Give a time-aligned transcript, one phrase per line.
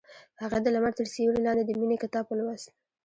[0.41, 2.69] هغې د لمر تر سیوري لاندې د مینې کتاب ولوست.